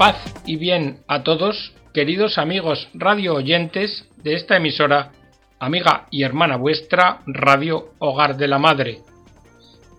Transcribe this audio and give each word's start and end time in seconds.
Paz 0.00 0.16
y 0.46 0.56
bien 0.56 1.00
a 1.08 1.24
todos, 1.24 1.74
queridos 1.92 2.38
amigos 2.38 2.88
radio 2.94 3.34
oyentes 3.34 4.08
de 4.24 4.32
esta 4.32 4.56
emisora, 4.56 5.12
amiga 5.58 6.06
y 6.10 6.22
hermana 6.22 6.56
vuestra, 6.56 7.18
Radio 7.26 7.90
Hogar 7.98 8.38
de 8.38 8.48
la 8.48 8.58
Madre. 8.58 9.00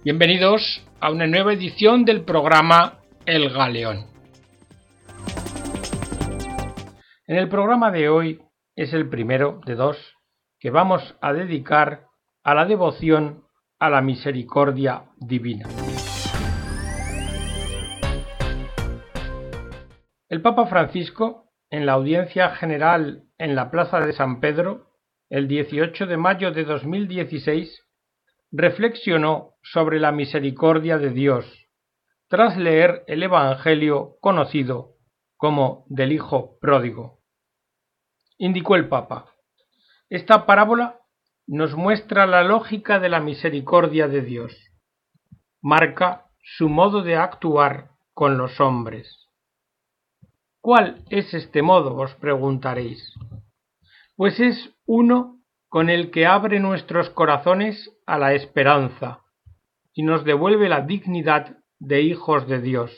Bienvenidos 0.03 0.81
a 0.99 1.11
una 1.11 1.27
nueva 1.27 1.53
edición 1.53 2.03
del 2.03 2.23
programa 2.23 2.97
El 3.27 3.51
Galeón. 3.51 4.07
En 7.27 7.37
el 7.37 7.47
programa 7.47 7.91
de 7.91 8.09
hoy 8.09 8.39
es 8.75 8.93
el 8.93 9.07
primero 9.07 9.61
de 9.67 9.75
dos 9.75 9.97
que 10.59 10.71
vamos 10.71 11.15
a 11.21 11.31
dedicar 11.31 12.05
a 12.43 12.55
la 12.55 12.65
devoción 12.65 13.43
a 13.77 13.91
la 13.91 14.01
misericordia 14.01 15.03
divina. 15.19 15.67
El 20.31 20.41
Papa 20.41 20.65
Francisco, 20.65 21.51
en 21.69 21.85
la 21.85 21.91
audiencia 21.91 22.51
general 22.51 23.25
en 23.37 23.53
la 23.53 23.69
Plaza 23.69 23.99
de 23.99 24.13
San 24.13 24.39
Pedro, 24.39 24.87
el 25.29 25.49
18 25.49 26.05
de 26.05 26.15
mayo 26.15 26.53
de 26.53 26.63
2016, 26.63 27.85
reflexionó 28.49 29.55
sobre 29.61 29.99
la 29.99 30.13
misericordia 30.13 30.97
de 30.97 31.09
Dios, 31.09 31.67
tras 32.29 32.55
leer 32.55 33.03
el 33.07 33.23
Evangelio 33.23 34.15
conocido 34.21 34.93
como 35.35 35.83
del 35.89 36.13
Hijo 36.13 36.57
Pródigo. 36.61 37.19
Indicó 38.37 38.77
el 38.77 38.87
Papa, 38.87 39.33
esta 40.07 40.45
parábola 40.45 41.01
nos 41.45 41.75
muestra 41.75 42.25
la 42.25 42.45
lógica 42.45 43.01
de 43.01 43.09
la 43.09 43.19
misericordia 43.19 44.07
de 44.07 44.21
Dios, 44.21 44.55
marca 45.61 46.27
su 46.41 46.69
modo 46.69 47.01
de 47.01 47.17
actuar 47.17 47.89
con 48.13 48.37
los 48.37 48.61
hombres. 48.61 49.27
¿Cuál 50.61 51.03
es 51.09 51.33
este 51.33 51.63
modo? 51.63 51.95
os 51.95 52.13
preguntaréis. 52.15 53.13
Pues 54.15 54.39
es 54.39 54.75
uno 54.85 55.41
con 55.69 55.89
el 55.89 56.11
que 56.11 56.27
abre 56.27 56.59
nuestros 56.59 57.09
corazones 57.09 57.91
a 58.05 58.19
la 58.19 58.33
esperanza 58.33 59.21
y 59.93 60.03
nos 60.03 60.23
devuelve 60.23 60.69
la 60.69 60.81
dignidad 60.81 61.57
de 61.79 62.01
hijos 62.01 62.47
de 62.47 62.61
Dios. 62.61 62.91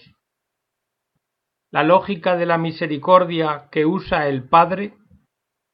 La 1.72 1.84
lógica 1.84 2.36
de 2.36 2.46
la 2.46 2.58
misericordia 2.58 3.70
que 3.72 3.86
usa 3.86 4.28
el 4.28 4.44
Padre 4.50 4.96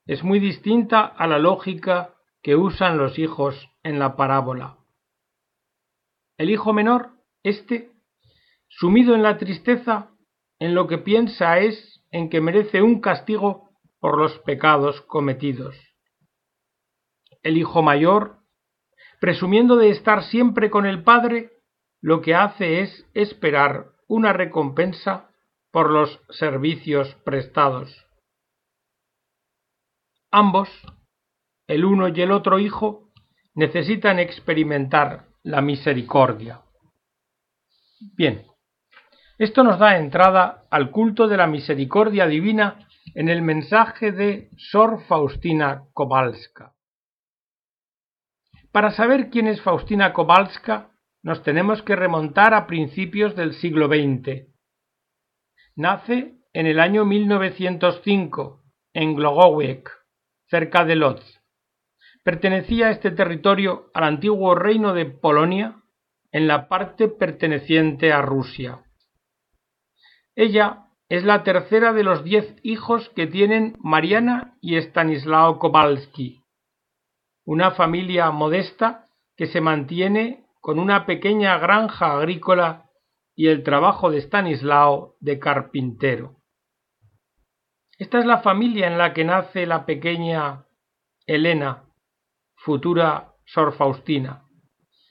es 0.05 0.23
muy 0.23 0.39
distinta 0.39 1.01
a 1.01 1.25
la 1.25 1.39
lógica 1.39 2.13
que 2.43 2.55
usan 2.55 2.97
los 2.97 3.17
hijos 3.17 3.69
en 3.81 3.97
la 3.97 4.15
parábola. 4.15 4.77
El 6.37 6.51
hijo 6.51 6.71
menor, 6.71 7.11
éste, 7.43 7.91
sumido 8.67 9.15
en 9.15 9.23
la 9.23 9.37
tristeza, 9.37 10.11
en 10.59 10.75
lo 10.75 10.87
que 10.87 10.97
piensa 10.97 11.59
es 11.59 12.03
en 12.11 12.29
que 12.29 12.41
merece 12.41 12.81
un 12.81 13.01
castigo 13.01 13.69
por 13.99 14.17
los 14.17 14.37
pecados 14.39 15.01
cometidos. 15.01 15.75
El 17.41 17.57
hijo 17.57 17.81
mayor, 17.81 18.39
presumiendo 19.19 19.77
de 19.77 19.89
estar 19.89 20.23
siempre 20.23 20.69
con 20.69 20.85
el 20.85 21.03
Padre, 21.03 21.51
lo 22.01 22.21
que 22.21 22.35
hace 22.35 22.81
es 22.81 23.05
esperar 23.13 23.91
una 24.07 24.33
recompensa 24.33 25.29
por 25.71 25.91
los 25.91 26.19
servicios 26.29 27.15
prestados. 27.23 28.05
Ambos, 30.31 30.69
el 31.67 31.85
uno 31.85 32.07
y 32.07 32.21
el 32.21 32.31
otro 32.31 32.59
hijo, 32.59 33.11
necesitan 33.53 34.19
experimentar 34.19 35.27
la 35.43 35.61
misericordia. 35.61 36.61
Bien, 38.15 38.48
esto 39.39 39.63
nos 39.63 39.79
da 39.79 39.97
entrada 39.97 40.65
al 40.69 40.91
culto 40.91 41.29
de 41.29 41.37
la 41.37 41.47
misericordia 41.47 42.27
divina 42.27 42.85
en 43.15 43.29
el 43.29 43.41
mensaje 43.41 44.11
de 44.11 44.49
Sor 44.57 45.01
Faustina 45.07 45.85
Kowalska. 45.93 46.73
Para 48.73 48.91
saber 48.91 49.29
quién 49.29 49.47
es 49.47 49.61
Faustina 49.61 50.11
Kowalska, 50.11 50.91
nos 51.23 51.41
tenemos 51.41 51.81
que 51.83 51.95
remontar 51.95 52.53
a 52.53 52.67
principios 52.67 53.33
del 53.37 53.53
siglo 53.53 53.87
XX. 53.87 54.49
Nace 55.73 56.35
en 56.51 56.67
el 56.67 56.77
año 56.81 57.05
1905 57.05 58.61
en 58.93 59.15
Glogowek, 59.15 59.89
cerca 60.47 60.83
de 60.83 60.97
Lodz. 60.97 61.23
Pertenecía 62.25 62.89
este 62.89 63.11
territorio 63.11 63.89
al 63.93 64.03
antiguo 64.03 64.53
reino 64.53 64.93
de 64.93 65.05
Polonia 65.05 65.81
en 66.33 66.47
la 66.47 66.67
parte 66.67 67.07
perteneciente 67.07 68.11
a 68.11 68.21
Rusia. 68.21 68.83
Ella 70.35 70.85
es 71.09 71.23
la 71.23 71.43
tercera 71.43 71.91
de 71.91 72.03
los 72.03 72.23
diez 72.23 72.55
hijos 72.61 73.09
que 73.09 73.25
tienen 73.25 73.75
Mariana 73.79 74.57
y 74.61 74.75
Stanislao 74.77 75.57
Kowalski, 75.57 76.43
una 77.45 77.71
familia 77.71 78.29
modesta 78.29 79.05
que 79.35 79.47
se 79.47 79.59
mantiene 79.59 80.45
con 80.61 80.79
una 80.79 81.05
pequeña 81.05 81.57
granja 81.57 82.13
agrícola 82.13 82.89
y 83.35 83.47
el 83.47 83.63
trabajo 83.63 84.11
de 84.11 84.19
Stanislao 84.19 85.15
de 85.19 85.39
carpintero. 85.39 86.35
Esta 87.97 88.19
es 88.19 88.25
la 88.25 88.39
familia 88.39 88.87
en 88.87 88.97
la 88.97 89.13
que 89.13 89.25
nace 89.25 89.65
la 89.65 89.85
pequeña 89.85 90.65
Elena, 91.25 91.85
futura 92.55 93.33
Sor 93.45 93.75
Faustina, 93.75 94.45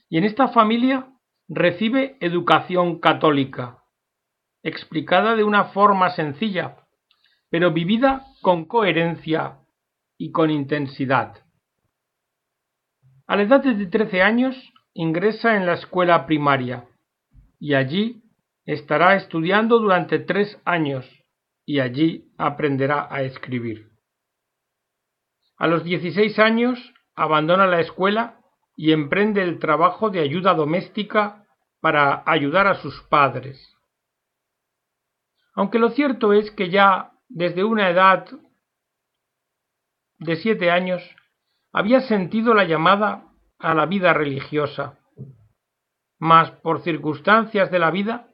y 0.08 0.18
en 0.18 0.24
esta 0.24 0.48
familia 0.48 1.12
recibe 1.48 2.16
educación 2.20 3.00
católica 3.00 3.82
explicada 4.68 5.34
de 5.34 5.44
una 5.44 5.64
forma 5.66 6.10
sencilla, 6.10 6.76
pero 7.50 7.72
vivida 7.72 8.26
con 8.42 8.66
coherencia 8.66 9.58
y 10.16 10.30
con 10.30 10.50
intensidad. 10.50 11.42
A 13.26 13.36
la 13.36 13.42
edad 13.42 13.62
de 13.62 13.86
13 13.86 14.22
años 14.22 14.54
ingresa 14.94 15.56
en 15.56 15.66
la 15.66 15.74
escuela 15.74 16.26
primaria 16.26 16.86
y 17.58 17.74
allí 17.74 18.22
estará 18.64 19.16
estudiando 19.16 19.78
durante 19.78 20.18
tres 20.18 20.60
años 20.64 21.06
y 21.64 21.80
allí 21.80 22.32
aprenderá 22.38 23.08
a 23.10 23.22
escribir. 23.22 23.90
A 25.56 25.66
los 25.66 25.84
16 25.84 26.38
años 26.38 26.94
abandona 27.14 27.66
la 27.66 27.80
escuela 27.80 28.40
y 28.76 28.92
emprende 28.92 29.42
el 29.42 29.58
trabajo 29.58 30.10
de 30.10 30.20
ayuda 30.20 30.54
doméstica 30.54 31.44
para 31.80 32.22
ayudar 32.26 32.66
a 32.66 32.76
sus 32.76 33.02
padres 33.10 33.77
aunque 35.58 35.80
lo 35.80 35.90
cierto 35.90 36.32
es 36.32 36.52
que 36.52 36.70
ya 36.70 37.10
desde 37.28 37.64
una 37.64 37.90
edad 37.90 38.28
de 40.20 40.36
siete 40.36 40.70
años 40.70 41.02
había 41.72 42.00
sentido 42.02 42.54
la 42.54 42.62
llamada 42.62 43.32
a 43.58 43.74
la 43.74 43.86
vida 43.86 44.12
religiosa. 44.12 45.00
Mas 46.20 46.52
por 46.62 46.82
circunstancias 46.82 47.72
de 47.72 47.80
la 47.80 47.90
vida, 47.90 48.28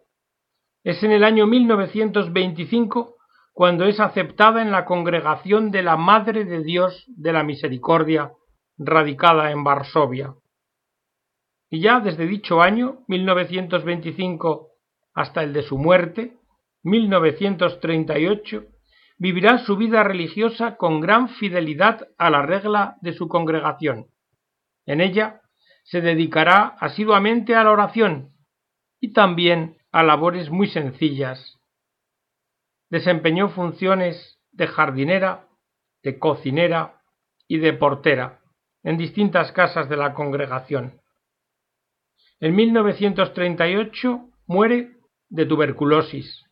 es 0.83 1.03
en 1.03 1.13
el 1.13 1.25
año 1.25 1.47
1925 1.47 3.17
cuando 3.55 3.87
es 3.87 4.01
aceptada 4.01 4.61
en 4.61 4.71
la 4.71 4.85
congregación 4.85 5.71
de 5.71 5.83
la 5.83 5.97
Madre 5.97 6.45
de 6.45 6.63
Dios 6.63 7.07
de 7.07 7.33
la 7.33 7.43
Misericordia, 7.43 8.33
radicada 8.77 9.51
en 9.51 9.65
Varsovia. 9.65 10.35
Y 11.71 11.81
ya 11.81 12.01
desde 12.01 12.27
dicho 12.27 12.61
año, 12.61 12.99
1925, 13.09 14.73
hasta 15.15 15.43
el 15.43 15.55
de 15.55 15.63
su 15.63 15.79
muerte, 15.79 16.37
1938, 16.85 18.67
vivirá 19.19 19.59
su 19.59 19.77
vida 19.77 20.05
religiosa 20.05 20.77
con 20.77 21.01
gran 21.01 21.29
fidelidad 21.31 22.09
a 22.19 22.31
la 22.31 22.43
regla 22.43 22.97
de 23.01 23.15
su 23.15 23.27
congregación. 23.27 24.09
En 24.87 25.01
ella 25.01 25.41
se 25.85 26.01
dedicará 26.01 26.77
asiduamente 26.81 27.55
a 27.55 27.65
la 27.65 27.73
oración 27.73 28.35
y 29.01 29.13
también 29.13 29.79
a 29.93 30.03
labores 30.03 30.51
muy 30.51 30.67
sencillas. 30.69 31.59
Desempeñó 32.91 33.49
funciones 33.49 34.39
de 34.53 34.67
jardinera, 34.67 35.49
de 36.03 36.19
cocinera 36.19 37.01
y 37.49 37.59
de 37.59 37.73
portera 37.73 38.41
en 38.83 38.99
distintas 38.99 39.53
casas 39.53 39.89
de 39.89 39.97
la 39.97 40.13
congregación. 40.13 41.01
En 42.41 42.55
1938 42.55 44.29
muere 44.47 44.97
de 45.31 45.47
tuberculosis 45.47 46.44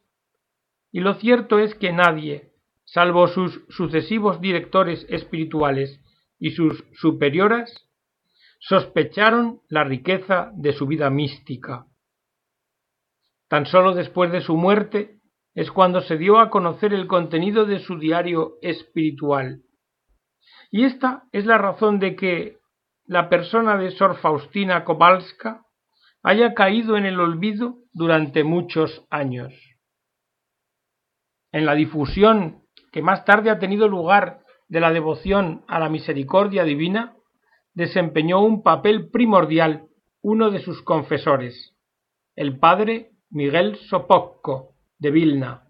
y 0.92 1.00
lo 1.00 1.14
cierto 1.14 1.58
es 1.58 1.74
que 1.74 1.90
nadie, 1.90 2.52
salvo 2.84 3.26
sus 3.26 3.64
sucesivos 3.70 4.40
directores 4.40 5.06
espirituales 5.08 6.00
y 6.38 6.50
sus 6.50 6.84
superioras, 6.92 7.88
sospecharon 8.60 9.60
la 9.68 9.84
riqueza 9.84 10.52
de 10.54 10.74
su 10.74 10.86
vida 10.86 11.08
mística. 11.08 11.86
Tan 13.48 13.66
solo 13.66 13.94
después 13.94 14.30
de 14.30 14.42
su 14.42 14.56
muerte 14.56 15.18
es 15.54 15.70
cuando 15.70 16.02
se 16.02 16.16
dio 16.18 16.38
a 16.38 16.50
conocer 16.50 16.92
el 16.92 17.06
contenido 17.06 17.64
de 17.64 17.80
su 17.80 17.98
diario 17.98 18.54
espiritual. 18.62 19.62
Y 20.70 20.84
esta 20.84 21.24
es 21.32 21.46
la 21.46 21.58
razón 21.58 21.98
de 21.98 22.16
que 22.16 22.58
la 23.06 23.28
persona 23.28 23.76
de 23.76 23.90
Sor 23.90 24.18
Faustina 24.18 24.84
Kowalska 24.84 25.64
haya 26.22 26.54
caído 26.54 26.96
en 26.96 27.04
el 27.04 27.18
olvido 27.18 27.78
durante 27.92 28.44
muchos 28.44 29.04
años. 29.10 29.52
En 31.52 31.66
la 31.66 31.74
difusión 31.74 32.62
que 32.90 33.02
más 33.02 33.24
tarde 33.24 33.50
ha 33.50 33.58
tenido 33.58 33.88
lugar 33.88 34.40
de 34.68 34.80
la 34.80 34.90
devoción 34.90 35.64
a 35.68 35.78
la 35.78 35.88
misericordia 35.88 36.64
divina, 36.64 37.14
desempeñó 37.74 38.40
un 38.42 38.62
papel 38.62 39.10
primordial 39.10 39.86
uno 40.22 40.50
de 40.50 40.60
sus 40.60 40.82
confesores, 40.82 41.74
el 42.36 42.58
padre 42.58 43.10
Miguel 43.30 43.76
Sopocco 43.88 44.76
de 44.98 45.10
Vilna. 45.10 45.66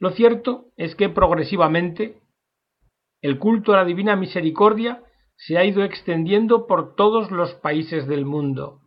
Lo 0.00 0.10
cierto 0.10 0.66
es 0.76 0.94
que 0.94 1.08
progresivamente 1.08 2.20
el 3.20 3.38
culto 3.38 3.72
a 3.72 3.78
la 3.78 3.84
divina 3.84 4.16
misericordia 4.16 5.02
se 5.36 5.58
ha 5.58 5.64
ido 5.64 5.84
extendiendo 5.84 6.66
por 6.66 6.94
todos 6.94 7.30
los 7.30 7.54
países 7.54 8.06
del 8.06 8.24
mundo. 8.24 8.80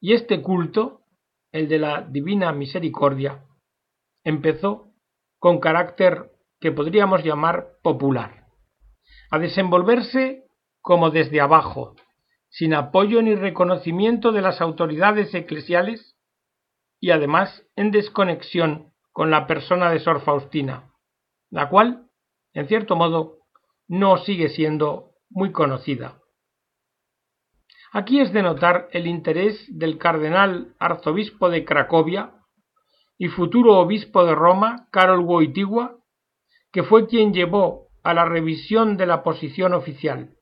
Y 0.00 0.14
este 0.14 0.42
culto, 0.42 1.02
el 1.52 1.68
de 1.68 1.78
la 1.78 2.02
divina 2.02 2.52
misericordia, 2.52 3.45
empezó 4.26 4.92
con 5.38 5.60
carácter 5.60 6.32
que 6.58 6.72
podríamos 6.72 7.22
llamar 7.22 7.68
popular, 7.84 8.48
a 9.30 9.38
desenvolverse 9.38 10.42
como 10.80 11.10
desde 11.10 11.40
abajo, 11.40 11.94
sin 12.48 12.74
apoyo 12.74 13.22
ni 13.22 13.36
reconocimiento 13.36 14.32
de 14.32 14.42
las 14.42 14.60
autoridades 14.60 15.32
eclesiales 15.32 16.16
y 16.98 17.12
además 17.12 17.62
en 17.76 17.92
desconexión 17.92 18.92
con 19.12 19.30
la 19.30 19.46
persona 19.46 19.92
de 19.92 20.00
Sor 20.00 20.22
Faustina, 20.22 20.90
la 21.48 21.68
cual, 21.68 22.08
en 22.52 22.66
cierto 22.66 22.96
modo, 22.96 23.38
no 23.86 24.16
sigue 24.18 24.48
siendo 24.48 25.12
muy 25.30 25.52
conocida. 25.52 26.18
Aquí 27.92 28.20
es 28.20 28.32
de 28.32 28.42
notar 28.42 28.88
el 28.90 29.06
interés 29.06 29.64
del 29.68 29.98
cardenal 29.98 30.74
arzobispo 30.80 31.48
de 31.48 31.64
Cracovia 31.64 32.35
y 33.18 33.28
futuro 33.28 33.78
obispo 33.78 34.24
de 34.24 34.34
Roma, 34.34 34.88
Karol 34.90 35.20
Wojtyła, 35.20 35.96
que 36.72 36.82
fue 36.82 37.06
quien 37.06 37.32
llevó 37.32 37.88
a 38.02 38.14
la 38.14 38.24
revisión 38.24 38.96
de 38.96 39.06
la 39.06 39.22
posición 39.22 39.72
oficial. 39.72 40.34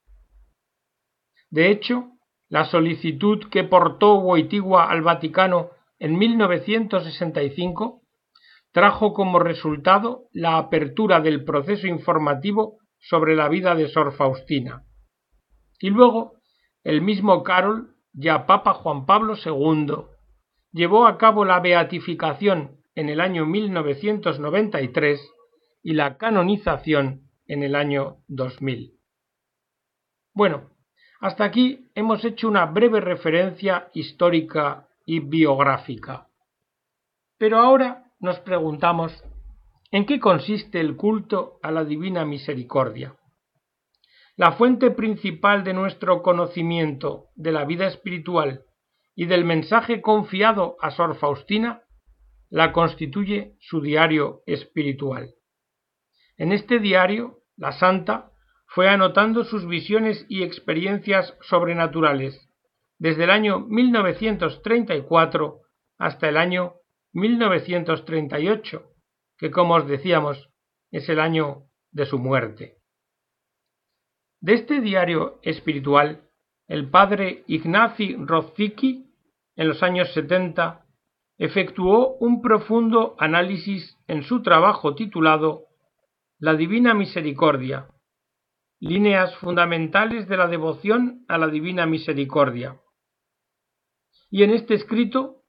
De 1.50 1.70
hecho, 1.70 2.10
la 2.48 2.64
solicitud 2.64 3.48
que 3.50 3.64
portó 3.64 4.16
Wojtyła 4.16 4.90
al 4.90 5.02
Vaticano 5.02 5.70
en 5.98 6.18
1965 6.18 8.02
trajo 8.72 9.12
como 9.14 9.38
resultado 9.38 10.24
la 10.32 10.58
apertura 10.58 11.20
del 11.20 11.44
proceso 11.44 11.86
informativo 11.86 12.78
sobre 12.98 13.36
la 13.36 13.48
vida 13.48 13.74
de 13.76 13.88
Sor 13.88 14.12
Faustina. 14.12 14.82
Y 15.78 15.90
luego, 15.90 16.32
el 16.82 17.00
mismo 17.00 17.42
Carol, 17.44 17.94
ya 18.12 18.46
Papa 18.46 18.74
Juan 18.74 19.06
Pablo 19.06 19.34
II, 19.36 20.13
llevó 20.74 21.06
a 21.06 21.16
cabo 21.16 21.46
la 21.46 21.60
beatificación 21.60 22.80
en 22.94 23.08
el 23.08 23.20
año 23.20 23.46
1993 23.46 25.20
y 25.82 25.94
la 25.94 26.18
canonización 26.18 27.30
en 27.46 27.62
el 27.62 27.76
año 27.76 28.18
2000. 28.28 28.92
Bueno, 30.34 30.70
hasta 31.20 31.44
aquí 31.44 31.88
hemos 31.94 32.24
hecho 32.24 32.48
una 32.48 32.66
breve 32.66 33.00
referencia 33.00 33.88
histórica 33.94 34.88
y 35.06 35.20
biográfica. 35.20 36.26
Pero 37.38 37.58
ahora 37.58 38.10
nos 38.18 38.40
preguntamos 38.40 39.24
¿En 39.92 40.06
qué 40.06 40.18
consiste 40.18 40.80
el 40.80 40.96
culto 40.96 41.60
a 41.62 41.70
la 41.70 41.84
Divina 41.84 42.24
Misericordia? 42.24 43.14
La 44.34 44.50
fuente 44.50 44.90
principal 44.90 45.62
de 45.62 45.72
nuestro 45.72 46.20
conocimiento 46.20 47.26
de 47.36 47.52
la 47.52 47.64
vida 47.64 47.86
espiritual 47.86 48.64
y 49.14 49.26
del 49.26 49.44
mensaje 49.44 50.00
confiado 50.00 50.76
a 50.80 50.90
Sor 50.90 51.16
Faustina 51.16 51.82
la 52.50 52.72
constituye 52.72 53.56
su 53.60 53.80
diario 53.80 54.42
espiritual. 54.46 55.34
En 56.36 56.52
este 56.52 56.78
diario, 56.78 57.40
la 57.56 57.72
santa 57.72 58.30
fue 58.66 58.88
anotando 58.88 59.44
sus 59.44 59.66
visiones 59.66 60.26
y 60.28 60.42
experiencias 60.42 61.36
sobrenaturales 61.42 62.48
desde 62.98 63.24
el 63.24 63.30
año 63.30 63.60
1934 63.60 65.60
hasta 65.98 66.28
el 66.28 66.36
año 66.36 66.74
1938 67.12 68.90
que 69.38 69.50
como 69.50 69.74
os 69.74 69.86
decíamos 69.86 70.50
es 70.90 71.08
el 71.08 71.20
año 71.20 71.64
de 71.90 72.06
su 72.06 72.18
muerte. 72.18 72.78
De 74.40 74.54
este 74.54 74.80
diario 74.80 75.38
espiritual, 75.42 76.28
el 76.66 76.90
padre 76.90 77.44
Ignacy 77.46 78.16
Rodzicki, 78.16 79.03
en 79.56 79.68
los 79.68 79.82
años 79.82 80.12
70, 80.12 80.84
efectuó 81.38 82.16
un 82.20 82.42
profundo 82.42 83.16
análisis 83.18 83.98
en 84.06 84.22
su 84.22 84.42
trabajo 84.42 84.94
titulado 84.94 85.66
La 86.38 86.54
Divina 86.54 86.94
Misericordia, 86.94 87.88
líneas 88.80 89.34
fundamentales 89.36 90.28
de 90.28 90.36
la 90.36 90.46
devoción 90.46 91.24
a 91.28 91.38
la 91.38 91.48
Divina 91.48 91.86
Misericordia. 91.86 92.80
Y 94.30 94.42
en 94.42 94.50
este 94.50 94.74
escrito, 94.74 95.42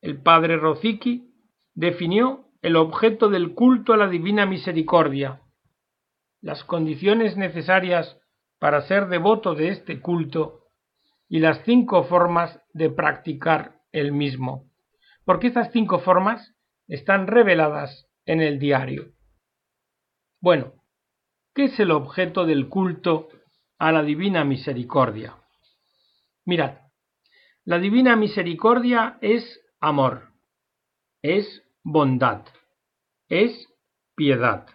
el 0.00 0.20
padre 0.20 0.56
Rodzicki 0.56 1.32
definió 1.74 2.48
el 2.60 2.76
objeto 2.76 3.28
del 3.28 3.54
culto 3.54 3.92
a 3.92 3.96
la 3.96 4.08
divina 4.08 4.46
misericordia, 4.46 5.42
las 6.40 6.64
condiciones 6.64 7.36
necesarias 7.36 8.18
para 8.58 8.82
ser 8.82 9.08
devoto 9.08 9.54
de 9.54 9.68
este 9.68 10.00
culto 10.00 10.61
y 11.32 11.38
las 11.38 11.64
cinco 11.64 12.04
formas 12.04 12.60
de 12.74 12.90
practicar 12.90 13.80
el 13.90 14.12
mismo, 14.12 14.70
porque 15.24 15.46
estas 15.46 15.72
cinco 15.72 16.00
formas 16.00 16.54
están 16.88 17.26
reveladas 17.26 18.06
en 18.26 18.42
el 18.42 18.58
diario. 18.58 19.14
Bueno, 20.42 20.74
¿qué 21.54 21.64
es 21.64 21.80
el 21.80 21.90
objeto 21.90 22.44
del 22.44 22.68
culto 22.68 23.30
a 23.78 23.92
la 23.92 24.02
divina 24.02 24.44
misericordia? 24.44 25.38
Mirad, 26.44 26.80
la 27.64 27.78
divina 27.78 28.14
misericordia 28.14 29.16
es 29.22 29.58
amor, 29.80 30.34
es 31.22 31.62
bondad, 31.82 32.44
es 33.30 33.70
piedad. 34.14 34.66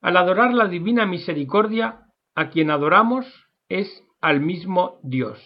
Al 0.00 0.16
adorar 0.16 0.54
la 0.54 0.66
divina 0.66 1.04
misericordia, 1.04 2.06
a 2.34 2.48
quien 2.48 2.70
adoramos 2.70 3.26
es 3.68 4.07
al 4.20 4.40
mismo 4.40 4.98
Dios. 5.02 5.40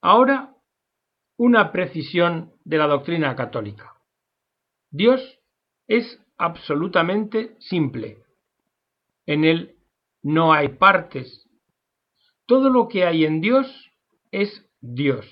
Ahora, 0.00 0.54
una 1.36 1.72
precisión 1.72 2.52
de 2.64 2.78
la 2.78 2.86
doctrina 2.86 3.36
católica. 3.36 3.94
Dios 4.90 5.20
es 5.86 6.20
absolutamente 6.38 7.56
simple. 7.60 8.22
En 9.26 9.44
él 9.44 9.76
no 10.22 10.52
hay 10.52 10.68
partes. 10.68 11.48
Todo 12.46 12.70
lo 12.70 12.88
que 12.88 13.04
hay 13.04 13.24
en 13.24 13.40
Dios 13.40 13.66
es 14.30 14.70
Dios. 14.80 15.26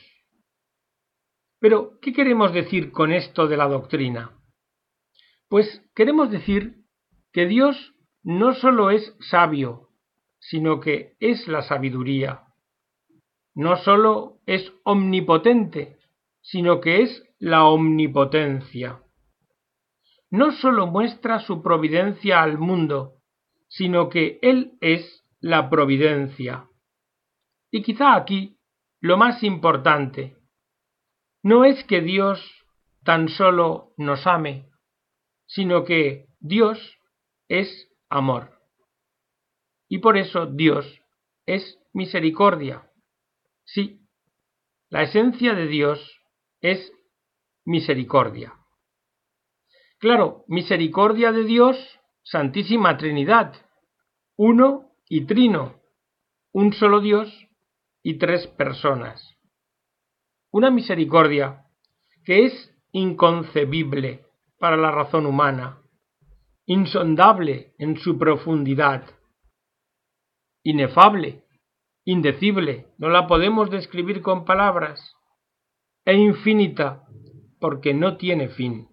Pero, 1.60 1.98
¿qué 2.00 2.12
queremos 2.12 2.52
decir 2.52 2.90
con 2.90 3.12
esto 3.12 3.46
de 3.46 3.56
la 3.56 3.68
doctrina? 3.68 4.38
Pues 5.48 5.82
queremos 5.94 6.30
decir 6.30 6.84
que 7.32 7.46
Dios 7.46 7.94
no 8.22 8.54
solo 8.54 8.90
es 8.90 9.16
sabio, 9.30 9.88
sino 10.48 10.80
que 10.80 11.16
es 11.20 11.48
la 11.48 11.62
sabiduría. 11.62 12.42
No 13.54 13.76
solo 13.76 14.40
es 14.46 14.72
omnipotente, 14.84 15.96
sino 16.42 16.80
que 16.80 17.02
es 17.02 17.24
la 17.38 17.64
omnipotencia. 17.64 19.00
No 20.30 20.52
solo 20.52 20.86
muestra 20.86 21.38
su 21.40 21.62
providencia 21.62 22.42
al 22.42 22.58
mundo, 22.58 23.22
sino 23.68 24.10
que 24.10 24.38
Él 24.42 24.72
es 24.80 25.24
la 25.40 25.70
providencia. 25.70 26.68
Y 27.70 27.82
quizá 27.82 28.14
aquí 28.14 28.58
lo 29.00 29.16
más 29.16 29.42
importante, 29.42 30.36
no 31.42 31.64
es 31.64 31.84
que 31.84 32.00
Dios 32.02 32.40
tan 33.02 33.28
solo 33.28 33.92
nos 33.96 34.26
ame, 34.26 34.68
sino 35.46 35.84
que 35.84 36.26
Dios 36.40 36.98
es 37.48 37.88
amor. 38.10 38.54
Y 39.88 39.98
por 39.98 40.16
eso 40.16 40.46
Dios 40.46 41.00
es 41.46 41.78
misericordia. 41.92 42.90
Sí, 43.64 44.00
la 44.90 45.02
esencia 45.02 45.54
de 45.54 45.66
Dios 45.66 46.20
es 46.60 46.92
misericordia. 47.64 48.54
Claro, 49.98 50.44
misericordia 50.48 51.32
de 51.32 51.44
Dios, 51.44 51.76
Santísima 52.22 52.96
Trinidad, 52.96 53.54
uno 54.36 54.92
y 55.08 55.26
trino, 55.26 55.80
un 56.52 56.72
solo 56.72 57.00
Dios 57.00 57.30
y 58.02 58.18
tres 58.18 58.46
personas 58.46 59.34
una 60.54 60.70
misericordia 60.70 61.64
que 62.24 62.44
es 62.44 62.72
inconcebible 62.92 64.24
para 64.60 64.76
la 64.76 64.92
razón 64.92 65.26
humana, 65.26 65.82
insondable 66.64 67.74
en 67.76 67.96
su 67.96 68.16
profundidad, 68.16 69.04
inefable, 70.64 71.44
indecible, 72.04 72.88
no 72.98 73.08
la 73.10 73.28
podemos 73.28 73.70
describir 73.70 74.22
con 74.22 74.44
palabras, 74.44 75.14
e 76.04 76.14
infinita 76.14 77.04
porque 77.60 77.94
no 77.94 78.16
tiene 78.16 78.48
fin. 78.48 78.88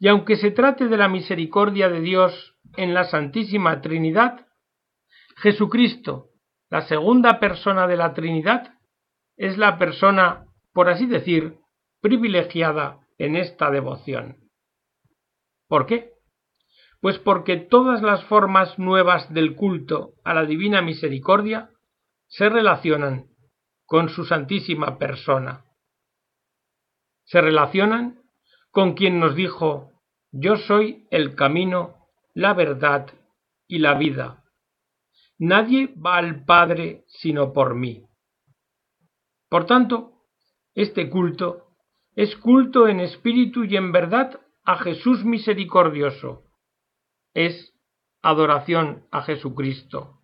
Y 0.00 0.08
aunque 0.08 0.36
se 0.36 0.50
trate 0.50 0.88
de 0.88 0.96
la 0.96 1.08
misericordia 1.08 1.88
de 1.88 2.00
Dios 2.00 2.56
en 2.76 2.94
la 2.94 3.04
Santísima 3.04 3.80
Trinidad, 3.80 4.46
Jesucristo, 5.36 6.30
la 6.70 6.82
segunda 6.82 7.40
persona 7.40 7.86
de 7.86 7.96
la 7.96 8.14
Trinidad, 8.14 8.74
es 9.36 9.58
la 9.58 9.78
persona, 9.78 10.46
por 10.72 10.88
así 10.88 11.06
decir, 11.06 11.58
privilegiada 12.00 13.00
en 13.18 13.36
esta 13.36 13.70
devoción. 13.70 14.48
¿Por 15.68 15.86
qué? 15.86 16.12
Pues 17.00 17.18
porque 17.18 17.56
todas 17.56 18.02
las 18.02 18.24
formas 18.24 18.78
nuevas 18.78 19.32
del 19.32 19.54
culto 19.54 20.14
a 20.24 20.34
la 20.34 20.44
divina 20.44 20.82
misericordia 20.82 21.70
se 22.26 22.48
relacionan 22.48 23.28
con 23.86 24.08
su 24.08 24.24
santísima 24.24 24.98
persona. 24.98 25.64
Se 27.24 27.40
relacionan 27.40 28.22
con 28.70 28.94
quien 28.94 29.20
nos 29.20 29.34
dijo, 29.34 29.92
yo 30.32 30.56
soy 30.56 31.06
el 31.10 31.34
camino, 31.34 32.08
la 32.34 32.52
verdad 32.52 33.08
y 33.66 33.78
la 33.78 33.94
vida. 33.94 34.44
Nadie 35.38 35.94
va 35.94 36.16
al 36.16 36.44
Padre 36.44 37.04
sino 37.06 37.52
por 37.52 37.74
mí. 37.74 38.04
Por 39.48 39.66
tanto, 39.66 40.24
este 40.74 41.08
culto 41.08 41.68
es 42.14 42.36
culto 42.36 42.88
en 42.88 43.00
espíritu 43.00 43.64
y 43.64 43.76
en 43.76 43.92
verdad 43.92 44.40
a 44.64 44.78
Jesús 44.78 45.24
misericordioso. 45.24 46.47
Es 47.34 47.74
adoración 48.22 49.06
a 49.10 49.22
Jesucristo. 49.22 50.20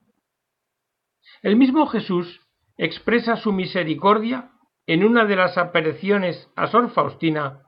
El 1.42 1.56
mismo 1.56 1.86
Jesús 1.86 2.40
expresa 2.76 3.36
su 3.36 3.52
misericordia 3.52 4.50
en 4.86 5.04
una 5.04 5.24
de 5.24 5.36
las 5.36 5.56
apariciones 5.56 6.50
a 6.56 6.66
Sor 6.66 6.90
Faustina 6.90 7.62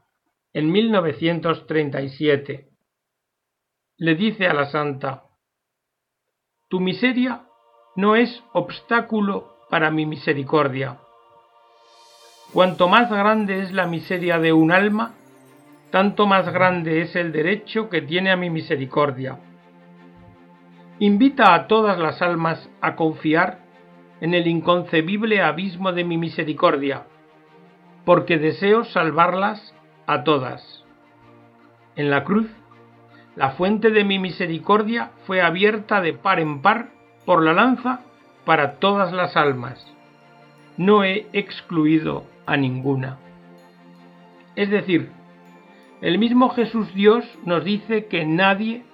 en 0.52 0.70
1937. 0.72 2.70
Le 3.98 4.14
dice 4.14 4.46
a 4.46 4.54
la 4.54 4.70
santa, 4.70 5.24
Tu 6.68 6.80
miseria 6.80 7.46
no 7.94 8.16
es 8.16 8.42
obstáculo 8.52 9.56
para 9.70 9.90
mi 9.90 10.06
misericordia. 10.06 11.00
Cuanto 12.52 12.88
más 12.88 13.10
grande 13.10 13.62
es 13.62 13.72
la 13.72 13.86
miseria 13.86 14.38
de 14.38 14.52
un 14.52 14.72
alma, 14.72 15.14
tanto 15.90 16.26
más 16.26 16.52
grande 16.52 17.02
es 17.02 17.16
el 17.16 17.32
derecho 17.32 17.88
que 17.88 18.02
tiene 18.02 18.30
a 18.30 18.36
mi 18.36 18.50
misericordia. 18.50 19.38
Invita 20.98 21.54
a 21.54 21.66
todas 21.66 21.98
las 21.98 22.22
almas 22.22 22.70
a 22.80 22.96
confiar 22.96 23.60
en 24.20 24.34
el 24.34 24.46
inconcebible 24.46 25.42
abismo 25.42 25.92
de 25.92 26.04
mi 26.04 26.16
misericordia, 26.16 27.04
porque 28.04 28.38
deseo 28.38 28.84
salvarlas 28.84 29.74
a 30.06 30.24
todas. 30.24 30.84
En 31.96 32.10
la 32.10 32.24
cruz, 32.24 32.48
la 33.36 33.50
fuente 33.50 33.90
de 33.90 34.04
mi 34.04 34.18
misericordia 34.18 35.10
fue 35.26 35.42
abierta 35.42 36.00
de 36.00 36.14
par 36.14 36.40
en 36.40 36.62
par 36.62 36.88
por 37.26 37.42
la 37.42 37.52
lanza 37.52 38.00
para 38.46 38.74
todas 38.74 39.12
las 39.12 39.36
almas. 39.36 39.86
No 40.78 41.04
he 41.04 41.26
excluido 41.32 42.24
a 42.46 42.56
ninguna. 42.56 43.18
Es 44.54 44.70
decir, 44.70 45.10
el 46.00 46.18
mismo 46.18 46.50
Jesús 46.50 46.92
Dios 46.94 47.24
nos 47.44 47.64
dice 47.64 48.06
que 48.06 48.24
nadie, 48.26 48.84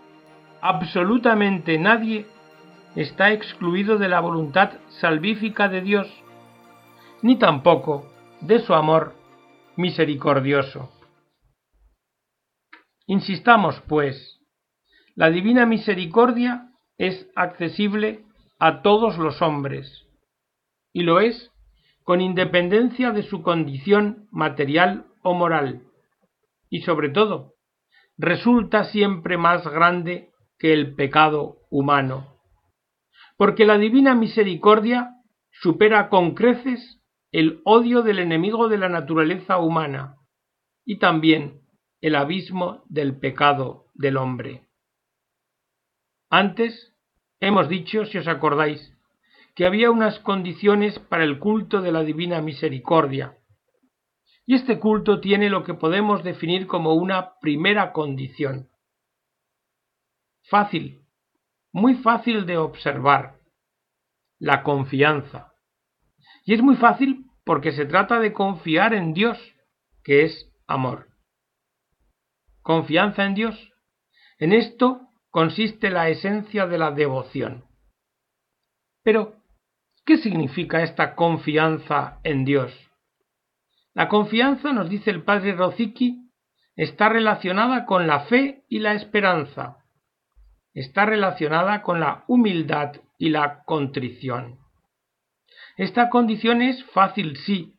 absolutamente 0.60 1.78
nadie, 1.78 2.26
está 2.94 3.32
excluido 3.32 3.98
de 3.98 4.08
la 4.08 4.20
voluntad 4.20 4.72
salvífica 5.00 5.68
de 5.68 5.80
Dios, 5.80 6.08
ni 7.22 7.36
tampoco 7.36 8.10
de 8.40 8.60
su 8.60 8.74
amor 8.74 9.14
misericordioso. 9.76 10.92
Insistamos, 13.06 13.80
pues, 13.88 14.40
la 15.16 15.30
divina 15.30 15.66
misericordia 15.66 16.70
es 16.98 17.28
accesible 17.34 18.24
a 18.58 18.82
todos 18.82 19.18
los 19.18 19.42
hombres, 19.42 20.06
y 20.92 21.02
lo 21.02 21.20
es 21.20 21.50
con 22.04 22.20
independencia 22.20 23.10
de 23.10 23.22
su 23.22 23.42
condición 23.42 24.28
material 24.30 25.06
o 25.22 25.34
moral, 25.34 25.82
y 26.72 26.80
sobre 26.80 27.10
todo, 27.10 27.54
resulta 28.18 28.82
siempre 28.86 29.38
más 29.38 29.64
grande 29.64 30.32
que 30.58 30.72
el 30.72 30.96
pecado 30.96 31.58
humano 31.70 32.32
porque 33.42 33.64
la 33.64 33.76
divina 33.76 34.14
misericordia 34.14 35.16
supera 35.50 36.08
con 36.08 36.34
creces 36.34 37.02
el 37.32 37.60
odio 37.64 38.02
del 38.02 38.20
enemigo 38.20 38.68
de 38.68 38.78
la 38.78 38.88
naturaleza 38.88 39.58
humana 39.58 40.16
y 40.84 41.00
también 41.00 41.62
el 42.00 42.14
abismo 42.14 42.84
del 42.88 43.18
pecado 43.18 43.86
del 43.94 44.16
hombre. 44.16 44.68
Antes 46.30 46.94
hemos 47.40 47.68
dicho, 47.68 48.04
si 48.06 48.18
os 48.18 48.28
acordáis, 48.28 48.96
que 49.56 49.66
había 49.66 49.90
unas 49.90 50.20
condiciones 50.20 51.00
para 51.00 51.24
el 51.24 51.40
culto 51.40 51.82
de 51.82 51.90
la 51.90 52.04
divina 52.04 52.40
misericordia, 52.42 53.38
y 54.46 54.54
este 54.54 54.78
culto 54.78 55.20
tiene 55.20 55.48
lo 55.48 55.64
que 55.64 55.74
podemos 55.74 56.24
definir 56.24 56.66
como 56.66 56.94
una 56.94 57.38
primera 57.40 57.92
condición. 57.92 58.68
Fácil, 60.48 61.02
muy 61.72 61.94
fácil 61.94 62.44
de 62.46 62.58
observar, 62.58 63.38
la 64.38 64.62
confianza. 64.62 65.52
Y 66.44 66.54
es 66.54 66.62
muy 66.62 66.76
fácil 66.76 67.26
porque 67.44 67.72
se 67.72 67.86
trata 67.86 68.18
de 68.18 68.32
confiar 68.32 68.94
en 68.94 69.14
Dios, 69.14 69.38
que 70.02 70.24
es 70.24 70.52
amor. 70.66 71.08
Confianza 72.62 73.24
en 73.24 73.34
Dios. 73.34 73.72
En 74.38 74.52
esto 74.52 75.08
consiste 75.30 75.90
la 75.90 76.08
esencia 76.08 76.66
de 76.66 76.78
la 76.78 76.90
devoción. 76.90 77.64
Pero, 79.02 79.36
¿qué 80.04 80.18
significa 80.18 80.82
esta 80.82 81.14
confianza 81.14 82.20
en 82.24 82.44
Dios? 82.44 82.91
La 83.94 84.08
confianza, 84.08 84.72
nos 84.72 84.88
dice 84.88 85.10
el 85.10 85.22
padre 85.22 85.52
Roziki, 85.54 86.30
está 86.76 87.08
relacionada 87.08 87.84
con 87.86 88.06
la 88.06 88.20
fe 88.20 88.64
y 88.68 88.78
la 88.78 88.94
esperanza 88.94 89.82
está 90.74 91.04
relacionada 91.06 91.82
con 91.82 92.00
la 92.00 92.24
humildad 92.28 92.96
y 93.18 93.30
la 93.30 93.64
contrición. 93.64 94.58
Esta 95.76 96.10
condición 96.10 96.62
es 96.62 96.84
fácil, 96.92 97.36
sí, 97.36 97.78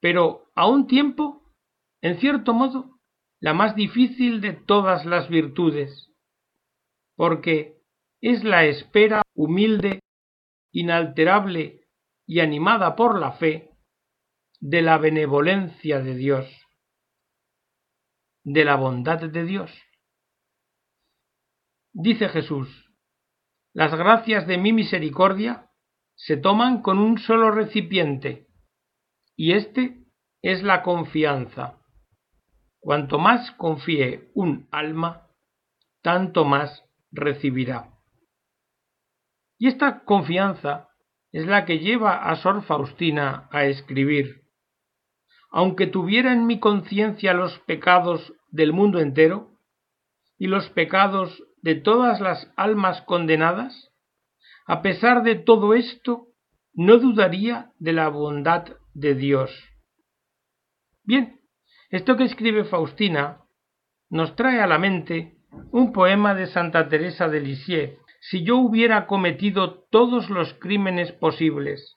pero 0.00 0.50
a 0.54 0.66
un 0.66 0.86
tiempo, 0.86 1.42
en 2.00 2.18
cierto 2.20 2.54
modo, 2.54 2.98
la 3.40 3.54
más 3.54 3.74
difícil 3.74 4.40
de 4.40 4.52
todas 4.52 5.04
las 5.04 5.28
virtudes, 5.28 6.12
porque 7.16 7.78
es 8.20 8.44
la 8.44 8.64
espera 8.64 9.22
humilde, 9.34 10.00
inalterable 10.72 11.86
y 12.26 12.40
animada 12.40 12.96
por 12.96 13.18
la 13.18 13.32
fe 13.32 13.67
de 14.60 14.82
la 14.82 14.98
benevolencia 14.98 16.00
de 16.00 16.14
Dios, 16.14 16.46
de 18.44 18.64
la 18.64 18.76
bondad 18.76 19.20
de 19.20 19.44
Dios. 19.44 19.70
Dice 21.92 22.28
Jesús, 22.28 22.68
las 23.72 23.94
gracias 23.94 24.46
de 24.46 24.58
mi 24.58 24.72
misericordia 24.72 25.70
se 26.16 26.36
toman 26.36 26.82
con 26.82 26.98
un 26.98 27.18
solo 27.18 27.50
recipiente, 27.50 28.48
y 29.36 29.52
este 29.52 30.04
es 30.42 30.62
la 30.62 30.82
confianza. 30.82 31.78
Cuanto 32.80 33.18
más 33.18 33.52
confíe 33.52 34.30
un 34.34 34.68
alma, 34.72 35.28
tanto 36.02 36.44
más 36.44 36.84
recibirá. 37.12 37.94
Y 39.58 39.68
esta 39.68 40.04
confianza 40.04 40.88
es 41.32 41.46
la 41.46 41.64
que 41.64 41.78
lleva 41.78 42.28
a 42.28 42.36
Sor 42.36 42.62
Faustina 42.64 43.48
a 43.52 43.64
escribir. 43.64 44.47
Aunque 45.50 45.86
tuviera 45.86 46.32
en 46.32 46.46
mi 46.46 46.60
conciencia 46.60 47.32
los 47.32 47.58
pecados 47.60 48.34
del 48.50 48.72
mundo 48.72 49.00
entero 49.00 49.50
y 50.38 50.46
los 50.46 50.68
pecados 50.70 51.42
de 51.62 51.74
todas 51.74 52.20
las 52.20 52.52
almas 52.56 53.02
condenadas, 53.02 53.90
a 54.66 54.82
pesar 54.82 55.22
de 55.22 55.34
todo 55.34 55.74
esto, 55.74 56.26
no 56.74 56.98
dudaría 56.98 57.72
de 57.78 57.92
la 57.92 58.08
bondad 58.08 58.66
de 58.94 59.14
Dios. 59.14 59.50
Bien, 61.02 61.40
esto 61.90 62.16
que 62.16 62.24
escribe 62.24 62.64
Faustina 62.64 63.40
nos 64.10 64.36
trae 64.36 64.60
a 64.60 64.66
la 64.66 64.78
mente 64.78 65.38
un 65.72 65.92
poema 65.92 66.34
de 66.34 66.46
Santa 66.46 66.88
Teresa 66.88 67.28
de 67.28 67.40
Lisieux. 67.40 67.98
Si 68.20 68.44
yo 68.44 68.58
hubiera 68.58 69.06
cometido 69.06 69.84
todos 69.90 70.28
los 70.28 70.52
crímenes 70.54 71.12
posibles, 71.12 71.96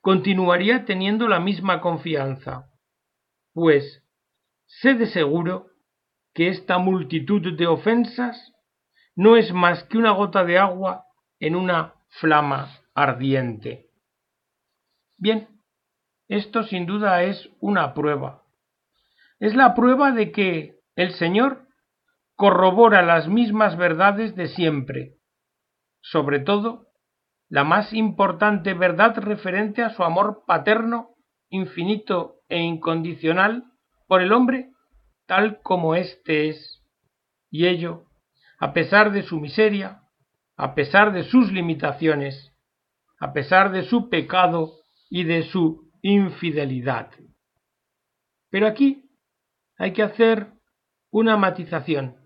continuaría 0.00 0.84
teniendo 0.84 1.26
la 1.26 1.40
misma 1.40 1.80
confianza, 1.80 2.67
pues 3.58 4.04
sé 4.66 4.94
de 4.94 5.06
seguro 5.06 5.66
que 6.32 6.46
esta 6.46 6.78
multitud 6.78 7.56
de 7.56 7.66
ofensas 7.66 8.52
no 9.16 9.36
es 9.36 9.52
más 9.52 9.82
que 9.82 9.98
una 9.98 10.12
gota 10.12 10.44
de 10.44 10.58
agua 10.58 11.06
en 11.40 11.56
una 11.56 11.94
flama 12.20 12.68
ardiente. 12.94 13.90
Bien, 15.16 15.48
esto 16.28 16.62
sin 16.62 16.86
duda 16.86 17.24
es 17.24 17.50
una 17.58 17.94
prueba. 17.94 18.44
Es 19.40 19.56
la 19.56 19.74
prueba 19.74 20.12
de 20.12 20.30
que 20.30 20.76
el 20.94 21.14
Señor 21.14 21.66
corrobora 22.36 23.02
las 23.02 23.26
mismas 23.26 23.76
verdades 23.76 24.36
de 24.36 24.46
siempre, 24.46 25.16
sobre 26.00 26.38
todo 26.38 26.92
la 27.48 27.64
más 27.64 27.92
importante 27.92 28.72
verdad 28.74 29.16
referente 29.16 29.82
a 29.82 29.90
su 29.90 30.04
amor 30.04 30.44
paterno, 30.46 31.16
infinito 31.48 32.37
e 32.48 32.58
incondicional 32.58 33.64
por 34.06 34.22
el 34.22 34.32
hombre 34.32 34.70
tal 35.26 35.60
como 35.62 35.94
éste 35.94 36.48
es, 36.48 36.82
y 37.50 37.66
ello 37.66 38.08
a 38.58 38.72
pesar 38.72 39.12
de 39.12 39.22
su 39.22 39.40
miseria, 39.40 40.02
a 40.56 40.74
pesar 40.74 41.12
de 41.12 41.24
sus 41.24 41.52
limitaciones, 41.52 42.52
a 43.20 43.32
pesar 43.32 43.70
de 43.70 43.84
su 43.84 44.08
pecado 44.08 44.72
y 45.08 45.24
de 45.24 45.44
su 45.44 45.92
infidelidad. 46.02 47.10
Pero 48.50 48.66
aquí 48.66 49.08
hay 49.76 49.92
que 49.92 50.02
hacer 50.02 50.48
una 51.10 51.36
matización. 51.36 52.16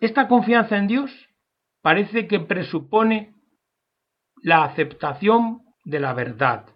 Esta 0.00 0.28
confianza 0.28 0.78
en 0.78 0.86
Dios 0.86 1.10
parece 1.82 2.26
que 2.26 2.40
presupone 2.40 3.34
la 4.42 4.64
aceptación 4.64 5.62
de 5.84 6.00
la 6.00 6.14
verdad. 6.14 6.66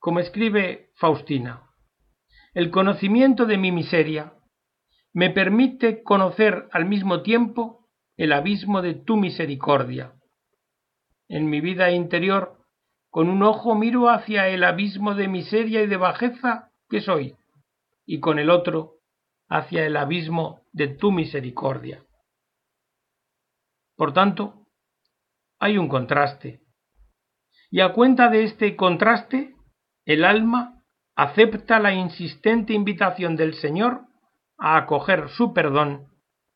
Como 0.00 0.18
escribe 0.18 0.88
Faustina, 0.94 1.70
el 2.54 2.70
conocimiento 2.70 3.44
de 3.44 3.58
mi 3.58 3.70
miseria 3.70 4.32
me 5.12 5.28
permite 5.28 6.02
conocer 6.02 6.68
al 6.72 6.86
mismo 6.86 7.20
tiempo 7.20 7.86
el 8.16 8.32
abismo 8.32 8.80
de 8.80 8.94
tu 8.94 9.18
misericordia. 9.18 10.14
En 11.28 11.50
mi 11.50 11.60
vida 11.60 11.90
interior, 11.90 12.56
con 13.10 13.28
un 13.28 13.42
ojo 13.42 13.74
miro 13.74 14.08
hacia 14.08 14.48
el 14.48 14.64
abismo 14.64 15.14
de 15.14 15.28
miseria 15.28 15.82
y 15.82 15.86
de 15.86 15.98
bajeza 15.98 16.70
que 16.88 17.02
soy, 17.02 17.36
y 18.06 18.20
con 18.20 18.38
el 18.38 18.48
otro 18.48 18.94
hacia 19.50 19.84
el 19.84 19.98
abismo 19.98 20.62
de 20.72 20.88
tu 20.88 21.12
misericordia. 21.12 22.02
Por 23.96 24.14
tanto, 24.14 24.66
hay 25.58 25.76
un 25.76 25.88
contraste. 25.88 26.62
Y 27.70 27.80
a 27.80 27.92
cuenta 27.92 28.30
de 28.30 28.44
este 28.44 28.76
contraste, 28.76 29.56
el 30.12 30.24
alma 30.24 30.82
acepta 31.14 31.78
la 31.78 31.94
insistente 31.94 32.72
invitación 32.72 33.36
del 33.36 33.54
Señor 33.54 34.00
a 34.58 34.76
acoger 34.76 35.28
su 35.28 35.54
perdón 35.54 36.08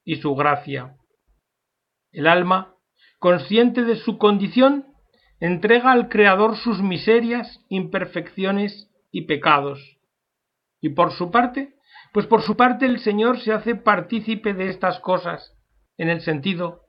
y 0.05 0.17
su 0.17 0.35
gracia. 0.35 0.97
El 2.11 2.27
alma, 2.27 2.75
consciente 3.21 3.85
de 3.85 3.95
su 3.95 4.19
condición, 4.19 4.89
entrega 5.39 5.93
al 5.93 6.09
Creador 6.09 6.57
sus 6.57 6.83
miserias, 6.83 7.65
imperfecciones 7.69 8.91
y 9.13 9.27
pecados. 9.27 10.01
Y 10.81 10.89
por 10.89 11.13
su 11.13 11.31
parte, 11.31 11.77
pues 12.13 12.27
por 12.27 12.43
su 12.43 12.57
parte 12.57 12.87
el 12.87 12.99
Señor 12.99 13.39
se 13.39 13.53
hace 13.53 13.77
partícipe 13.77 14.53
de 14.53 14.69
estas 14.69 14.99
cosas, 14.99 15.57
en 15.97 16.09
el 16.09 16.23
sentido 16.23 16.87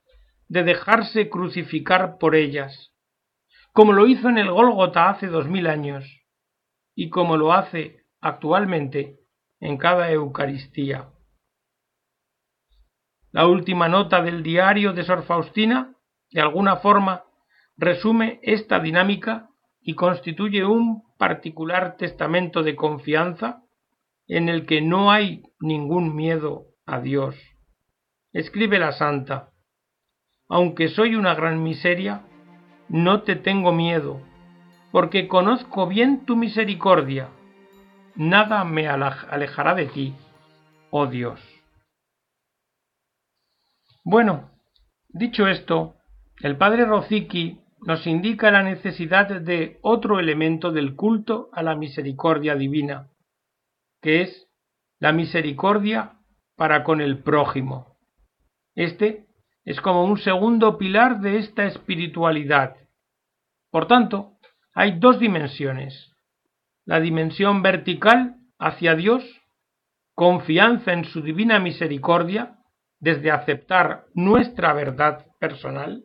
de 0.47 0.63
dejarse 0.63 1.29
crucificar 1.29 2.17
por 2.17 2.33
ellas, 2.33 2.91
como 3.71 3.93
lo 3.93 4.07
hizo 4.07 4.29
en 4.29 4.39
el 4.39 4.49
Gólgota 4.49 5.09
hace 5.11 5.27
dos 5.27 5.47
mil 5.47 5.67
años, 5.67 6.24
y 6.95 7.09
como 7.09 7.37
lo 7.37 7.53
hace 7.53 8.05
actualmente 8.21 9.19
en 9.59 9.77
cada 9.77 10.11
Eucaristía. 10.11 11.09
La 13.31 13.47
última 13.47 13.89
nota 13.89 14.21
del 14.21 14.43
diario 14.43 14.93
de 14.93 15.03
Sor 15.03 15.23
Faustina, 15.23 15.93
de 16.31 16.41
alguna 16.41 16.77
forma, 16.77 17.25
resume 17.77 18.39
esta 18.41 18.79
dinámica 18.79 19.49
y 19.81 19.93
constituye 19.93 20.63
un 20.65 21.03
particular 21.17 21.97
testamento 21.97 22.63
de 22.63 22.75
confianza 22.75 23.61
en 24.27 24.49
el 24.49 24.65
que 24.65 24.81
no 24.81 25.11
hay 25.11 25.43
ningún 25.59 26.15
miedo 26.15 26.67
a 26.85 27.01
Dios. 27.01 27.35
Escribe 28.31 28.79
la 28.79 28.93
santa, 28.93 29.51
aunque 30.47 30.87
soy 30.87 31.15
una 31.15 31.35
gran 31.35 31.61
miseria, 31.61 32.25
no 32.87 33.23
te 33.23 33.35
tengo 33.35 33.71
miedo, 33.71 34.21
porque 34.95 35.27
conozco 35.27 35.87
bien 35.87 36.25
tu 36.25 36.37
misericordia 36.37 37.27
nada 38.15 38.63
me 38.63 38.87
alejará 38.87 39.75
de 39.75 39.87
ti, 39.87 40.13
oh 40.89 41.07
Dios. 41.07 41.37
Bueno, 44.05 44.51
dicho 45.09 45.49
esto, 45.49 45.95
el 46.39 46.55
padre 46.55 46.85
Rosicky 46.85 47.59
nos 47.81 48.07
indica 48.07 48.51
la 48.51 48.63
necesidad 48.63 49.41
de 49.41 49.79
otro 49.81 50.17
elemento 50.17 50.71
del 50.71 50.95
culto 50.95 51.49
a 51.51 51.61
la 51.61 51.75
misericordia 51.75 52.55
divina, 52.55 53.09
que 54.01 54.21
es 54.21 54.47
la 55.01 55.11
misericordia 55.11 56.21
para 56.55 56.85
con 56.85 57.01
el 57.01 57.21
prójimo. 57.21 57.97
Este 58.75 59.25
es 59.65 59.81
como 59.81 60.05
un 60.05 60.17
segundo 60.19 60.77
pilar 60.77 61.19
de 61.19 61.39
esta 61.39 61.65
espiritualidad. 61.65 62.77
Por 63.71 63.87
tanto, 63.87 64.34
hay 64.75 64.99
dos 64.99 65.19
dimensiones, 65.19 66.11
la 66.85 66.99
dimensión 66.99 67.61
vertical 67.61 68.35
hacia 68.59 68.95
Dios, 68.95 69.23
confianza 70.13 70.93
en 70.93 71.05
su 71.05 71.21
divina 71.21 71.59
misericordia 71.59 72.59
desde 72.99 73.31
aceptar 73.31 74.05
nuestra 74.13 74.73
verdad 74.73 75.25
personal, 75.39 76.03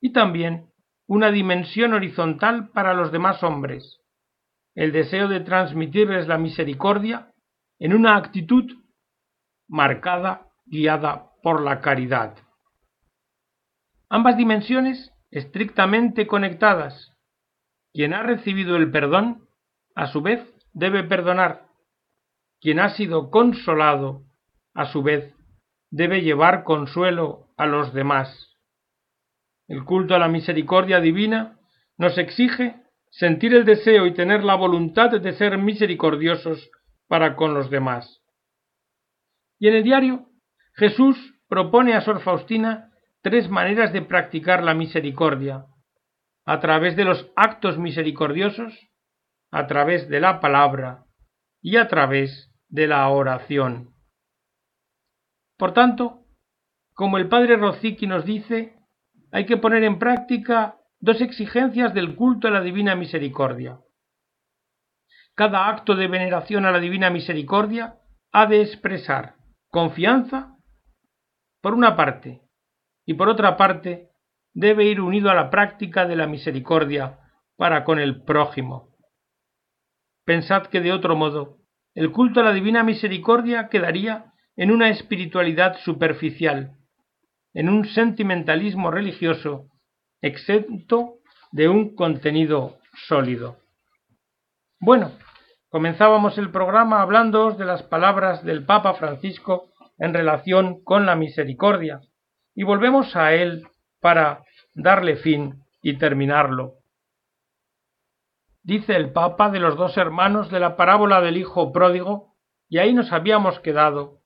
y 0.00 0.12
también 0.12 0.70
una 1.06 1.30
dimensión 1.30 1.94
horizontal 1.94 2.70
para 2.70 2.92
los 2.92 3.12
demás 3.12 3.42
hombres, 3.42 4.00
el 4.74 4.92
deseo 4.92 5.28
de 5.28 5.40
transmitirles 5.40 6.26
la 6.26 6.38
misericordia 6.38 7.32
en 7.78 7.94
una 7.94 8.16
actitud 8.16 8.64
marcada, 9.68 10.48
guiada 10.66 11.30
por 11.42 11.62
la 11.62 11.80
caridad. 11.80 12.36
Ambas 14.08 14.36
dimensiones 14.36 15.12
estrictamente 15.30 16.26
conectadas. 16.26 17.15
Quien 17.96 18.12
ha 18.12 18.22
recibido 18.22 18.76
el 18.76 18.90
perdón 18.90 19.48
a 19.94 20.08
su 20.08 20.20
vez, 20.20 20.46
debe 20.74 21.02
perdonar. 21.02 21.62
Quien 22.60 22.78
ha 22.78 22.90
sido 22.90 23.30
consolado, 23.30 24.22
a 24.74 24.84
su 24.84 25.02
vez, 25.02 25.34
debe 25.90 26.20
llevar 26.20 26.62
consuelo 26.62 27.46
a 27.56 27.64
los 27.64 27.94
demás. 27.94 28.54
El 29.66 29.84
culto 29.84 30.14
a 30.14 30.18
la 30.18 30.28
misericordia 30.28 31.00
divina 31.00 31.58
nos 31.96 32.18
exige 32.18 32.76
sentir 33.12 33.54
el 33.54 33.64
deseo 33.64 34.04
y 34.04 34.12
tener 34.12 34.44
la 34.44 34.56
voluntad 34.56 35.12
de 35.12 35.32
ser 35.32 35.56
misericordiosos 35.56 36.70
para 37.08 37.34
con 37.34 37.54
los 37.54 37.70
demás. 37.70 38.22
Y 39.58 39.68
en 39.68 39.74
el 39.74 39.84
diario, 39.84 40.26
Jesús 40.74 41.16
propone 41.48 41.94
a 41.94 42.02
Sor 42.02 42.20
Faustina 42.20 42.90
tres 43.22 43.48
maneras 43.48 43.94
de 43.94 44.02
practicar 44.02 44.62
la 44.62 44.74
misericordia, 44.74 45.64
a 46.46 46.60
través 46.60 46.96
de 46.96 47.04
los 47.04 47.30
actos 47.34 47.76
misericordiosos, 47.76 48.72
a 49.50 49.66
través 49.66 50.08
de 50.08 50.20
la 50.20 50.40
palabra 50.40 51.04
y 51.60 51.76
a 51.76 51.88
través 51.88 52.52
de 52.68 52.86
la 52.86 53.08
oración. 53.08 53.94
Por 55.58 55.72
tanto, 55.72 56.24
como 56.94 57.18
el 57.18 57.28
padre 57.28 57.56
Rosicky 57.56 58.06
nos 58.06 58.24
dice, 58.24 58.78
hay 59.32 59.44
que 59.44 59.56
poner 59.56 59.82
en 59.82 59.98
práctica 59.98 60.78
dos 61.00 61.20
exigencias 61.20 61.92
del 61.92 62.14
culto 62.14 62.48
a 62.48 62.52
la 62.52 62.60
divina 62.60 62.94
misericordia. 62.94 63.80
Cada 65.34 65.68
acto 65.68 65.94
de 65.94 66.08
veneración 66.08 66.64
a 66.64 66.70
la 66.70 66.78
divina 66.78 67.10
misericordia 67.10 67.98
ha 68.32 68.46
de 68.46 68.62
expresar 68.62 69.34
confianza 69.68 70.56
por 71.60 71.74
una 71.74 71.96
parte 71.96 72.42
y 73.04 73.14
por 73.14 73.28
otra 73.28 73.56
parte 73.56 74.10
debe 74.56 74.86
ir 74.86 75.02
unido 75.02 75.30
a 75.30 75.34
la 75.34 75.50
práctica 75.50 76.06
de 76.06 76.16
la 76.16 76.26
misericordia 76.26 77.18
para 77.56 77.84
con 77.84 77.98
el 77.98 78.22
prójimo. 78.22 78.88
Pensad 80.24 80.68
que 80.68 80.80
de 80.80 80.92
otro 80.92 81.14
modo, 81.14 81.58
el 81.94 82.10
culto 82.10 82.40
a 82.40 82.42
la 82.42 82.54
divina 82.54 82.82
misericordia 82.82 83.68
quedaría 83.68 84.32
en 84.56 84.70
una 84.70 84.88
espiritualidad 84.88 85.76
superficial, 85.84 86.72
en 87.52 87.68
un 87.68 87.84
sentimentalismo 87.84 88.90
religioso 88.90 89.66
exento 90.22 91.16
de 91.52 91.68
un 91.68 91.94
contenido 91.94 92.78
sólido. 93.08 93.58
Bueno, 94.80 95.12
comenzábamos 95.68 96.38
el 96.38 96.50
programa 96.50 97.02
hablándoos 97.02 97.58
de 97.58 97.66
las 97.66 97.82
palabras 97.82 98.42
del 98.42 98.64
Papa 98.64 98.94
Francisco 98.94 99.70
en 99.98 100.14
relación 100.14 100.82
con 100.82 101.04
la 101.04 101.14
misericordia, 101.14 102.00
y 102.54 102.62
volvemos 102.62 103.14
a 103.16 103.34
él 103.34 103.66
para 104.00 104.45
darle 104.76 105.16
fin 105.16 105.64
y 105.82 105.98
terminarlo 105.98 106.76
dice 108.66 108.96
el 108.96 109.12
Papa 109.12 109.48
de 109.48 109.60
los 109.60 109.76
dos 109.76 109.96
hermanos 109.96 110.50
de 110.50 110.58
la 110.58 110.76
parábola 110.76 111.20
del 111.20 111.36
Hijo 111.36 111.72
pródigo, 111.72 112.34
y 112.68 112.78
ahí 112.78 112.92
nos 112.92 113.12
habíamos 113.12 113.60
quedado, 113.60 114.18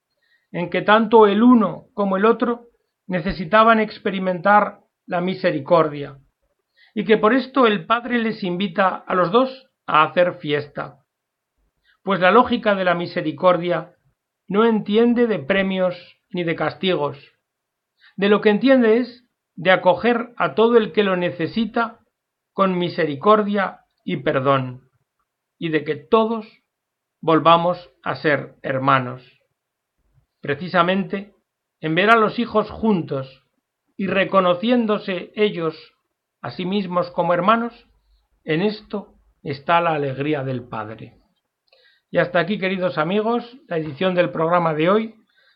en 0.51 0.71
que 0.71 0.81
tanto 0.81 1.27
el 1.27 1.43
uno 1.43 1.85
como 1.93 2.17
el 2.17 2.25
otro 2.25 2.65
necesitaban 3.05 3.79
experimentar 3.79 4.79
la 5.05 5.21
misericordia, 5.21 6.17
y 6.95 7.05
que 7.05 7.17
por 7.17 7.33
esto 7.33 7.67
el 7.67 7.85
Padre 7.85 8.17
les 8.17 8.43
invita 8.43 8.87
a 8.87 9.13
los 9.13 9.31
dos 9.31 9.69
a 9.85 10.03
hacer 10.03 10.33
fiesta. 10.39 11.05
Pues 12.03 12.19
la 12.19 12.31
lógica 12.31 12.73
de 12.73 12.83
la 12.83 12.95
misericordia 12.95 13.93
no 14.47 14.65
entiende 14.65 15.27
de 15.27 15.37
premios 15.37 15.95
ni 16.31 16.43
de 16.43 16.55
castigos. 16.55 17.17
De 18.15 18.27
lo 18.27 18.41
que 18.41 18.49
entiende 18.49 18.97
es 18.97 19.23
de 19.61 19.69
acoger 19.69 20.33
a 20.37 20.55
todo 20.55 20.75
el 20.75 20.91
que 20.91 21.03
lo 21.03 21.15
necesita 21.15 21.99
con 22.51 22.79
misericordia 22.79 23.81
y 24.03 24.17
perdón, 24.17 24.89
y 25.59 25.69
de 25.69 25.83
que 25.83 25.95
todos 25.97 26.47
volvamos 27.21 27.91
a 28.01 28.15
ser 28.15 28.55
hermanos. 28.63 29.21
Precisamente, 30.41 31.35
en 31.79 31.93
ver 31.93 32.09
a 32.09 32.15
los 32.15 32.39
hijos 32.39 32.71
juntos 32.71 33.45
y 33.95 34.07
reconociéndose 34.07 35.31
ellos 35.35 35.75
a 36.41 36.49
sí 36.49 36.65
mismos 36.65 37.11
como 37.11 37.35
hermanos, 37.35 37.87
en 38.43 38.63
esto 38.63 39.13
está 39.43 39.79
la 39.79 39.93
alegría 39.93 40.43
del 40.43 40.67
Padre. 40.67 41.19
Y 42.09 42.17
hasta 42.17 42.39
aquí, 42.39 42.57
queridos 42.57 42.97
amigos, 42.97 43.59
la 43.67 43.77
edición 43.77 44.15
del 44.15 44.31
programa 44.31 44.73
de 44.73 44.89
hoy, 44.89 45.15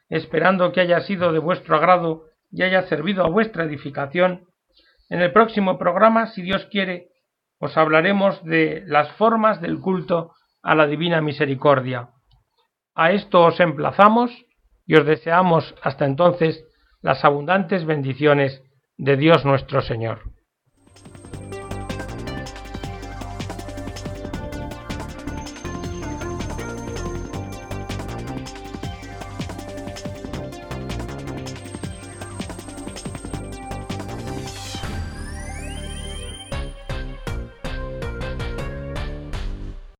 esperando 0.09 0.71
que 0.73 0.81
haya 0.81 0.99
sido 1.01 1.33
de 1.33 1.39
vuestro 1.39 1.75
agrado 1.75 2.25
y 2.51 2.63
haya 2.63 2.83
servido 2.83 3.23
a 3.23 3.29
vuestra 3.29 3.63
edificación. 3.63 4.45
En 5.09 5.21
el 5.21 5.31
próximo 5.31 5.77
programa, 5.77 6.27
si 6.27 6.41
Dios 6.41 6.65
quiere, 6.71 7.09
os 7.59 7.77
hablaremos 7.77 8.43
de 8.43 8.83
las 8.85 9.11
formas 9.13 9.61
del 9.61 9.79
culto 9.79 10.33
a 10.61 10.75
la 10.75 10.87
Divina 10.87 11.21
Misericordia. 11.21 12.09
A 12.95 13.11
esto 13.11 13.43
os 13.43 13.59
emplazamos 13.59 14.31
y 14.85 14.95
os 14.95 15.05
deseamos 15.05 15.75
hasta 15.81 16.05
entonces 16.05 16.65
las 17.01 17.23
abundantes 17.23 17.85
bendiciones 17.85 18.63
de 18.97 19.17
Dios 19.17 19.45
nuestro 19.45 19.81
Señor. 19.81 20.34